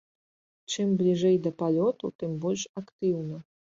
Чым 0.75 0.95
бліжэй 1.01 1.37
да 1.47 1.51
палёту, 1.59 2.05
тым 2.23 2.31
больш 2.47 2.61
актыўна. 2.83 3.37